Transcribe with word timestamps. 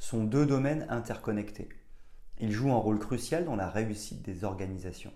sont 0.00 0.24
deux 0.24 0.46
domaines 0.46 0.86
interconnectés. 0.88 1.68
Ils 2.40 2.50
jouent 2.50 2.72
un 2.72 2.78
rôle 2.78 2.98
crucial 2.98 3.44
dans 3.44 3.54
la 3.54 3.68
réussite 3.68 4.22
des 4.22 4.44
organisations. 4.44 5.12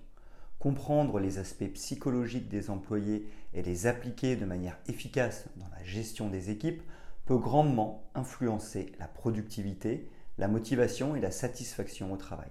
Comprendre 0.59 1.19
les 1.19 1.39
aspects 1.39 1.73
psychologiques 1.73 2.49
des 2.49 2.69
employés 2.69 3.27
et 3.55 3.63
les 3.63 3.87
appliquer 3.87 4.37
de 4.37 4.45
manière 4.45 4.79
efficace 4.87 5.47
dans 5.57 5.69
la 5.75 5.83
gestion 5.83 6.29
des 6.29 6.51
équipes 6.51 6.83
peut 7.25 7.39
grandement 7.39 8.05
influencer 8.15 8.93
la 8.99 9.09
productivité, 9.09 10.11
la 10.37 10.49
motivation 10.49 11.17
et 11.17 11.21
la 11.21 11.31
satisfaction 11.31 12.13
au 12.13 12.19
travail. 12.19 12.51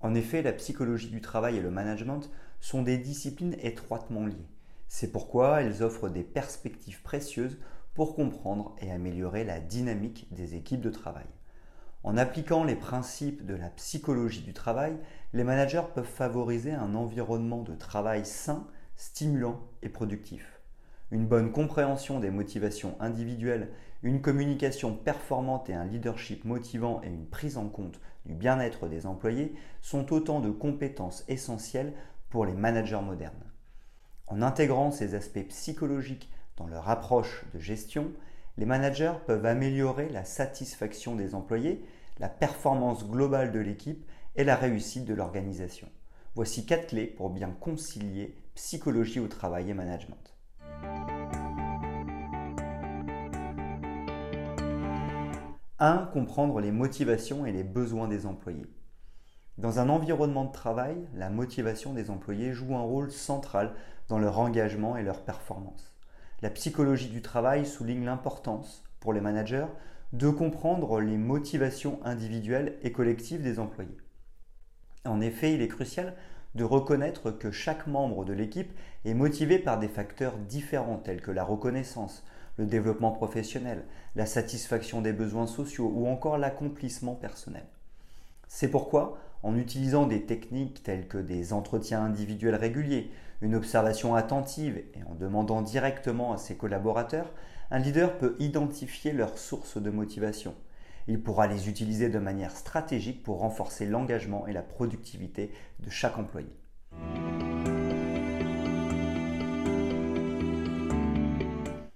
En 0.00 0.16
effet, 0.16 0.42
la 0.42 0.52
psychologie 0.52 1.10
du 1.10 1.20
travail 1.20 1.56
et 1.56 1.62
le 1.62 1.70
management 1.70 2.28
sont 2.60 2.82
des 2.82 2.98
disciplines 2.98 3.56
étroitement 3.60 4.26
liées. 4.26 4.48
C'est 4.88 5.12
pourquoi 5.12 5.62
elles 5.62 5.84
offrent 5.84 6.08
des 6.08 6.24
perspectives 6.24 7.02
précieuses 7.02 7.58
pour 7.94 8.16
comprendre 8.16 8.74
et 8.80 8.90
améliorer 8.90 9.44
la 9.44 9.60
dynamique 9.60 10.26
des 10.32 10.56
équipes 10.56 10.80
de 10.80 10.90
travail. 10.90 11.26
En 12.06 12.16
appliquant 12.16 12.62
les 12.62 12.76
principes 12.76 13.44
de 13.44 13.56
la 13.56 13.68
psychologie 13.68 14.42
du 14.42 14.52
travail, 14.52 14.96
les 15.32 15.42
managers 15.42 15.82
peuvent 15.92 16.04
favoriser 16.04 16.70
un 16.70 16.94
environnement 16.94 17.64
de 17.64 17.74
travail 17.74 18.24
sain, 18.24 18.68
stimulant 18.94 19.58
et 19.82 19.88
productif. 19.88 20.60
Une 21.10 21.26
bonne 21.26 21.50
compréhension 21.50 22.20
des 22.20 22.30
motivations 22.30 22.94
individuelles, 23.00 23.72
une 24.04 24.22
communication 24.22 24.94
performante 24.94 25.68
et 25.68 25.74
un 25.74 25.84
leadership 25.84 26.44
motivant 26.44 27.00
et 27.02 27.08
une 27.08 27.26
prise 27.26 27.58
en 27.58 27.68
compte 27.68 28.00
du 28.24 28.34
bien-être 28.34 28.86
des 28.86 29.04
employés 29.04 29.56
sont 29.82 30.12
autant 30.12 30.38
de 30.38 30.50
compétences 30.50 31.24
essentielles 31.26 31.92
pour 32.30 32.46
les 32.46 32.54
managers 32.54 33.02
modernes. 33.02 33.34
En 34.28 34.42
intégrant 34.42 34.92
ces 34.92 35.16
aspects 35.16 35.48
psychologiques 35.48 36.30
dans 36.56 36.68
leur 36.68 36.88
approche 36.88 37.44
de 37.52 37.58
gestion, 37.58 38.12
les 38.58 38.64
managers 38.64 39.14
peuvent 39.26 39.44
améliorer 39.44 40.08
la 40.08 40.24
satisfaction 40.24 41.16
des 41.16 41.34
employés, 41.34 41.84
la 42.18 42.28
performance 42.28 43.08
globale 43.08 43.52
de 43.52 43.58
l'équipe 43.58 44.04
et 44.34 44.44
la 44.44 44.56
réussite 44.56 45.04
de 45.04 45.14
l'organisation. 45.14 45.88
Voici 46.34 46.66
quatre 46.66 46.88
clés 46.88 47.06
pour 47.06 47.30
bien 47.30 47.50
concilier 47.50 48.34
psychologie 48.54 49.20
au 49.20 49.28
travail 49.28 49.70
et 49.70 49.74
management. 49.74 50.34
1. 55.78 56.10
Comprendre 56.12 56.60
les 56.60 56.72
motivations 56.72 57.46
et 57.46 57.52
les 57.52 57.64
besoins 57.64 58.08
des 58.08 58.26
employés. 58.26 58.66
Dans 59.58 59.78
un 59.78 59.88
environnement 59.88 60.44
de 60.44 60.52
travail, 60.52 60.96
la 61.14 61.30
motivation 61.30 61.92
des 61.92 62.10
employés 62.10 62.52
joue 62.52 62.76
un 62.76 62.82
rôle 62.82 63.10
central 63.10 63.74
dans 64.08 64.18
leur 64.18 64.38
engagement 64.38 64.96
et 64.96 65.02
leur 65.02 65.22
performance 65.22 65.96
la 66.42 66.50
psychologie 66.50 67.08
du 67.08 67.22
travail 67.22 67.64
souligne 67.64 68.04
l'importance 68.04 68.84
pour 69.00 69.12
les 69.12 69.20
managers 69.20 69.66
de 70.12 70.30
comprendre 70.30 71.00
les 71.00 71.16
motivations 71.16 71.98
individuelles 72.04 72.76
et 72.82 72.92
collectives 72.92 73.42
des 73.42 73.58
employés. 73.58 73.96
En 75.04 75.20
effet, 75.20 75.54
il 75.54 75.62
est 75.62 75.68
crucial 75.68 76.14
de 76.54 76.64
reconnaître 76.64 77.30
que 77.30 77.50
chaque 77.50 77.86
membre 77.86 78.24
de 78.24 78.32
l'équipe 78.32 78.72
est 79.04 79.14
motivé 79.14 79.58
par 79.58 79.78
des 79.78 79.88
facteurs 79.88 80.38
différents 80.38 80.98
tels 80.98 81.20
que 81.20 81.30
la 81.30 81.44
reconnaissance, 81.44 82.24
le 82.56 82.66
développement 82.66 83.12
professionnel, 83.12 83.84
la 84.14 84.26
satisfaction 84.26 85.02
des 85.02 85.12
besoins 85.12 85.46
sociaux 85.46 85.92
ou 85.94 86.06
encore 86.06 86.38
l'accomplissement 86.38 87.14
personnel. 87.14 87.66
C'est 88.48 88.70
pourquoi, 88.70 89.18
en 89.46 89.56
utilisant 89.56 90.08
des 90.08 90.22
techniques 90.22 90.82
telles 90.82 91.06
que 91.06 91.18
des 91.18 91.52
entretiens 91.52 92.02
individuels 92.02 92.56
réguliers, 92.56 93.12
une 93.40 93.54
observation 93.54 94.16
attentive 94.16 94.82
et 94.94 95.04
en 95.08 95.14
demandant 95.14 95.62
directement 95.62 96.32
à 96.32 96.36
ses 96.36 96.56
collaborateurs, 96.56 97.32
un 97.70 97.78
leader 97.78 98.18
peut 98.18 98.34
identifier 98.40 99.12
leurs 99.12 99.38
sources 99.38 99.80
de 99.80 99.90
motivation. 99.90 100.52
Il 101.06 101.22
pourra 101.22 101.46
les 101.46 101.68
utiliser 101.68 102.08
de 102.08 102.18
manière 102.18 102.56
stratégique 102.56 103.22
pour 103.22 103.38
renforcer 103.38 103.86
l'engagement 103.86 104.48
et 104.48 104.52
la 104.52 104.62
productivité 104.62 105.52
de 105.78 105.90
chaque 105.90 106.18
employé. 106.18 106.48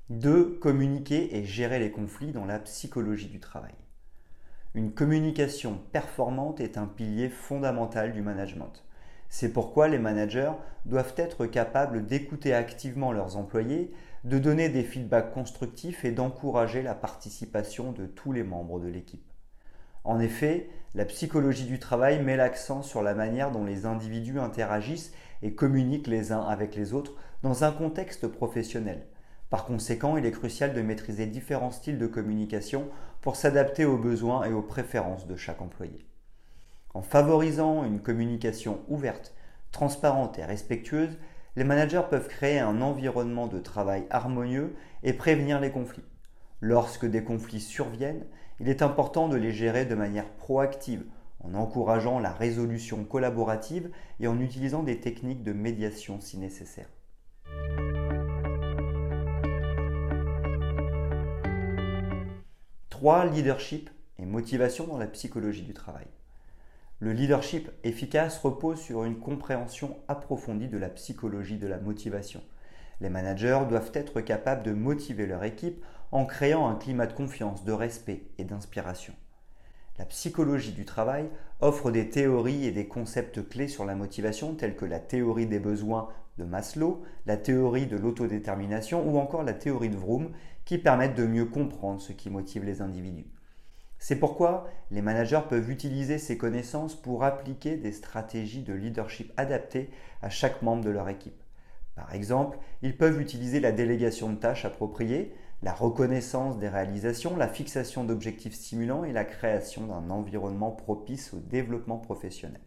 2. 0.08 0.58
Communiquer 0.60 1.36
et 1.36 1.44
gérer 1.44 1.80
les 1.80 1.90
conflits 1.90 2.30
dans 2.30 2.44
la 2.44 2.60
psychologie 2.60 3.28
du 3.28 3.40
travail. 3.40 3.74
Une 4.72 4.92
communication 4.92 5.80
performante 5.90 6.60
est 6.60 6.78
un 6.78 6.86
pilier 6.86 7.28
fondamental 7.28 8.12
du 8.12 8.22
management. 8.22 8.84
C'est 9.28 9.52
pourquoi 9.52 9.88
les 9.88 9.98
managers 9.98 10.52
doivent 10.84 11.14
être 11.16 11.46
capables 11.46 12.06
d'écouter 12.06 12.54
activement 12.54 13.10
leurs 13.10 13.36
employés, 13.36 13.90
de 14.22 14.38
donner 14.38 14.68
des 14.68 14.84
feedbacks 14.84 15.32
constructifs 15.32 16.04
et 16.04 16.12
d'encourager 16.12 16.82
la 16.82 16.94
participation 16.94 17.90
de 17.90 18.06
tous 18.06 18.30
les 18.30 18.44
membres 18.44 18.78
de 18.78 18.86
l'équipe. 18.86 19.32
En 20.04 20.20
effet, 20.20 20.68
la 20.94 21.04
psychologie 21.04 21.66
du 21.66 21.80
travail 21.80 22.22
met 22.22 22.36
l'accent 22.36 22.82
sur 22.82 23.02
la 23.02 23.14
manière 23.14 23.50
dont 23.50 23.64
les 23.64 23.86
individus 23.86 24.38
interagissent 24.38 25.12
et 25.42 25.52
communiquent 25.52 26.06
les 26.06 26.30
uns 26.30 26.42
avec 26.42 26.76
les 26.76 26.92
autres 26.92 27.16
dans 27.42 27.64
un 27.64 27.72
contexte 27.72 28.28
professionnel. 28.28 29.04
Par 29.50 29.64
conséquent, 29.64 30.16
il 30.16 30.26
est 30.26 30.30
crucial 30.30 30.74
de 30.74 30.80
maîtriser 30.80 31.26
différents 31.26 31.72
styles 31.72 31.98
de 31.98 32.06
communication 32.06 32.88
pour 33.20 33.36
s'adapter 33.36 33.84
aux 33.84 33.98
besoins 33.98 34.44
et 34.44 34.52
aux 34.52 34.62
préférences 34.62 35.26
de 35.26 35.36
chaque 35.36 35.62
employé. 35.62 36.06
En 36.94 37.02
favorisant 37.02 37.84
une 37.84 38.00
communication 38.00 38.80
ouverte, 38.88 39.34
transparente 39.72 40.38
et 40.38 40.44
respectueuse, 40.44 41.18
les 41.56 41.64
managers 41.64 42.02
peuvent 42.08 42.28
créer 42.28 42.58
un 42.58 42.80
environnement 42.80 43.46
de 43.46 43.58
travail 43.58 44.04
harmonieux 44.10 44.74
et 45.02 45.12
prévenir 45.12 45.60
les 45.60 45.70
conflits. 45.70 46.04
Lorsque 46.60 47.06
des 47.06 47.24
conflits 47.24 47.60
surviennent, 47.60 48.26
il 48.60 48.68
est 48.68 48.82
important 48.82 49.28
de 49.28 49.36
les 49.36 49.52
gérer 49.52 49.86
de 49.86 49.94
manière 49.94 50.28
proactive, 50.28 51.04
en 51.42 51.54
encourageant 51.54 52.18
la 52.18 52.32
résolution 52.32 53.04
collaborative 53.04 53.90
et 54.20 54.28
en 54.28 54.40
utilisant 54.40 54.82
des 54.82 55.00
techniques 55.00 55.42
de 55.42 55.52
médiation 55.52 56.20
si 56.20 56.38
nécessaire. 56.38 56.88
3. 63.00 63.24
Leadership 63.24 63.88
et 64.18 64.26
motivation 64.26 64.86
dans 64.86 64.98
la 64.98 65.06
psychologie 65.06 65.62
du 65.62 65.72
travail. 65.72 66.04
Le 66.98 67.14
leadership 67.14 67.70
efficace 67.82 68.36
repose 68.36 68.78
sur 68.78 69.04
une 69.04 69.18
compréhension 69.18 69.96
approfondie 70.06 70.68
de 70.68 70.76
la 70.76 70.90
psychologie 70.90 71.56
de 71.56 71.66
la 71.66 71.78
motivation. 71.78 72.42
Les 73.00 73.08
managers 73.08 73.60
doivent 73.70 73.92
être 73.94 74.20
capables 74.20 74.64
de 74.64 74.72
motiver 74.72 75.24
leur 75.24 75.44
équipe 75.44 75.82
en 76.12 76.26
créant 76.26 76.68
un 76.68 76.74
climat 76.74 77.06
de 77.06 77.14
confiance, 77.14 77.64
de 77.64 77.72
respect 77.72 78.24
et 78.36 78.44
d'inspiration. 78.44 79.14
La 79.98 80.04
psychologie 80.04 80.72
du 80.72 80.84
travail 80.84 81.30
offre 81.62 81.90
des 81.90 82.10
théories 82.10 82.66
et 82.66 82.70
des 82.70 82.86
concepts 82.86 83.48
clés 83.48 83.68
sur 83.68 83.86
la 83.86 83.94
motivation 83.94 84.52
tels 84.52 84.76
que 84.76 84.84
la 84.84 85.00
théorie 85.00 85.46
des 85.46 85.58
besoins 85.58 86.10
de 86.40 86.44
Maslow, 86.44 87.02
la 87.26 87.36
théorie 87.36 87.86
de 87.86 87.96
l'autodétermination 87.96 89.06
ou 89.06 89.18
encore 89.18 89.42
la 89.42 89.52
théorie 89.52 89.90
de 89.90 89.96
Vroom 89.96 90.32
qui 90.64 90.78
permettent 90.78 91.16
de 91.16 91.26
mieux 91.26 91.44
comprendre 91.44 92.00
ce 92.00 92.12
qui 92.12 92.30
motive 92.30 92.64
les 92.64 92.80
individus. 92.80 93.26
C'est 93.98 94.16
pourquoi 94.16 94.66
les 94.90 95.02
managers 95.02 95.42
peuvent 95.48 95.70
utiliser 95.70 96.16
ces 96.16 96.38
connaissances 96.38 96.94
pour 96.94 97.22
appliquer 97.22 97.76
des 97.76 97.92
stratégies 97.92 98.62
de 98.62 98.72
leadership 98.72 99.30
adaptées 99.36 99.90
à 100.22 100.30
chaque 100.30 100.62
membre 100.62 100.82
de 100.82 100.90
leur 100.90 101.10
équipe. 101.10 101.42
Par 101.94 102.14
exemple, 102.14 102.58
ils 102.80 102.96
peuvent 102.96 103.20
utiliser 103.20 103.60
la 103.60 103.72
délégation 103.72 104.30
de 104.30 104.36
tâches 104.36 104.64
appropriées, 104.64 105.34
la 105.62 105.74
reconnaissance 105.74 106.58
des 106.58 106.70
réalisations, 106.70 107.36
la 107.36 107.48
fixation 107.48 108.04
d'objectifs 108.04 108.54
stimulants 108.54 109.04
et 109.04 109.12
la 109.12 109.26
création 109.26 109.86
d'un 109.86 110.08
environnement 110.08 110.70
propice 110.70 111.34
au 111.34 111.38
développement 111.38 111.98
professionnel. 111.98 112.62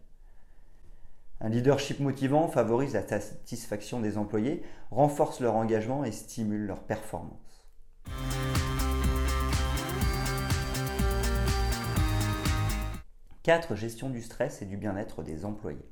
Un 1.46 1.50
leadership 1.50 2.00
motivant 2.00 2.48
favorise 2.48 2.94
la 2.94 3.06
satisfaction 3.06 4.00
des 4.00 4.18
employés, 4.18 4.64
renforce 4.92 5.42
leur 5.42 5.56
engagement 5.56 6.06
et 6.06 6.14
stimule 6.14 6.66
leur 6.66 6.84
performance. 6.84 7.68
4. 13.44 13.76
Gestion 13.76 14.10
du 14.10 14.22
stress 14.22 14.62
et 14.62 14.66
du 14.66 14.78
bien-être 14.78 15.22
des 15.22 15.44
employés. 15.44 15.86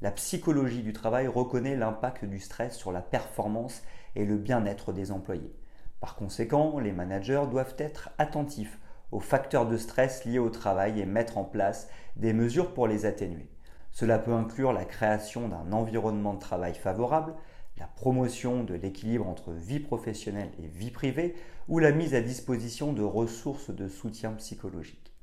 La 0.00 0.10
psychologie 0.10 0.82
du 0.82 0.94
travail 0.94 1.26
reconnaît 1.26 1.76
l'impact 1.76 2.24
du 2.24 2.40
stress 2.40 2.78
sur 2.78 2.92
la 2.92 3.02
performance 3.02 3.82
et 4.14 4.24
le 4.24 4.38
bien-être 4.38 4.94
des 4.94 5.12
employés. 5.12 5.54
Par 6.00 6.16
conséquent, 6.16 6.78
les 6.78 6.92
managers 6.92 7.44
doivent 7.50 7.74
être 7.76 8.08
attentifs 8.16 8.78
aux 9.12 9.20
facteurs 9.20 9.66
de 9.66 9.76
stress 9.76 10.24
liés 10.24 10.38
au 10.38 10.48
travail 10.48 10.98
et 10.98 11.04
mettre 11.04 11.36
en 11.36 11.44
place 11.44 11.90
des 12.16 12.32
mesures 12.32 12.72
pour 12.72 12.88
les 12.88 13.04
atténuer. 13.04 13.50
Cela 13.96 14.18
peut 14.18 14.34
inclure 14.34 14.74
la 14.74 14.84
création 14.84 15.48
d'un 15.48 15.72
environnement 15.72 16.34
de 16.34 16.38
travail 16.38 16.74
favorable, 16.74 17.32
la 17.78 17.86
promotion 17.86 18.62
de 18.62 18.74
l'équilibre 18.74 19.26
entre 19.26 19.52
vie 19.52 19.80
professionnelle 19.80 20.50
et 20.62 20.66
vie 20.66 20.90
privée 20.90 21.34
ou 21.66 21.78
la 21.78 21.92
mise 21.92 22.14
à 22.14 22.20
disposition 22.20 22.92
de 22.92 23.02
ressources 23.02 23.70
de 23.70 23.88
soutien 23.88 24.32
psychologique. 24.32 25.14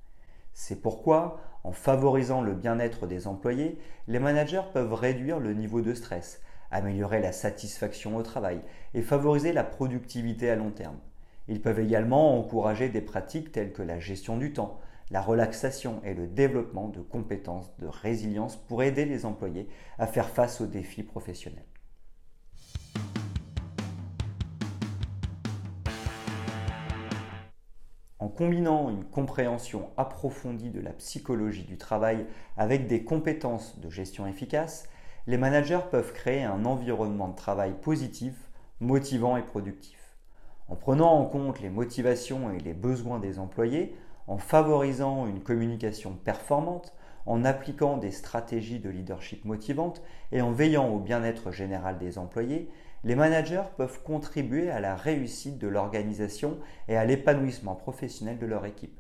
C'est 0.56 0.82
pourquoi, 0.82 1.40
en 1.64 1.72
favorisant 1.72 2.42
le 2.42 2.56
bien-être 2.56 3.06
des 3.06 3.28
employés, 3.28 3.78
les 4.08 4.18
managers 4.18 4.64
peuvent 4.74 4.96
réduire 4.96 5.38
le 5.40 5.54
niveau 5.54 5.82
de 5.82 5.94
stress, 5.94 6.42
améliorer 6.72 7.22
la 7.22 7.32
satisfaction 7.32 8.18
au 8.18 8.24
travail 8.24 8.60
et 8.96 9.04
favoriser 9.04 9.54
la 9.54 9.64
productivité 9.64 10.50
à 10.50 10.56
long 10.56 10.72
terme. 10.72 10.98
Ils 11.48 11.62
peuvent 11.62 11.80
également 11.80 12.40
encourager 12.40 12.90
des 12.90 13.02
pratiques 13.02 13.52
telles 13.52 13.72
que 13.72 13.84
la 13.84 14.00
gestion 14.00 14.36
du 14.36 14.52
temps, 14.52 14.80
la 15.12 15.22
relaxation 15.22 16.02
et 16.04 16.14
le 16.14 16.28
développement 16.28 16.90
de 16.90 17.02
compétences 17.02 17.76
de 17.78 17.88
résilience 17.88 18.56
pour 18.56 18.84
aider 18.84 19.06
les 19.06 19.26
employés 19.26 19.68
à 19.98 20.08
faire 20.08 20.30
face 20.30 20.62
aux 20.62 20.68
défis 20.68 21.04
professionnels. 21.04 21.66
En 28.24 28.30
combinant 28.30 28.90
une 28.90 29.04
compréhension 29.04 29.90
approfondie 29.98 30.70
de 30.70 30.80
la 30.80 30.94
psychologie 30.94 31.66
du 31.66 31.78
travail 31.78 32.26
avec 32.56 32.88
des 32.88 33.04
compétences 33.04 33.80
de 33.80 33.90
gestion 33.90 34.26
efficace, 34.26 34.88
les 35.28 35.38
managers 35.38 35.82
peuvent 35.92 36.14
créer 36.14 36.44
un 36.44 36.64
environnement 36.64 37.28
de 37.28 37.36
travail 37.36 37.74
positif, 37.82 38.34
motivant 38.80 39.36
et 39.36 39.44
productif. 39.44 40.00
En 40.70 40.78
prenant 40.78 41.12
en 41.12 41.26
compte 41.26 41.60
les 41.60 41.70
motivations 41.70 42.52
et 42.52 42.60
les 42.60 42.74
besoins 42.74 43.20
des 43.20 43.40
employés, 43.40 43.94
en 44.28 44.38
favorisant 44.38 45.28
une 45.28 45.42
communication 45.42 46.18
performante, 46.24 46.94
en 47.26 47.46
appliquant 47.46 47.98
des 47.98 48.12
stratégies 48.12 48.80
de 48.80 48.90
leadership 48.90 49.46
motivantes 49.46 50.02
et 50.32 50.42
en 50.42 50.52
veillant 50.52 50.90
au 50.90 51.00
bien-être 51.00 51.52
général 51.52 51.98
des 51.98 52.18
employés, 52.18 52.70
les 53.04 53.16
managers 53.16 53.64
peuvent 53.78 54.02
contribuer 54.04 54.70
à 54.70 54.80
la 54.80 54.96
réussite 54.96 55.58
de 55.58 55.68
l'organisation 55.68 56.58
et 56.88 56.96
à 56.96 57.06
l'épanouissement 57.06 57.76
professionnel 57.76 58.40
de 58.40 58.46
leur 58.46 58.66
équipe. 58.66 59.00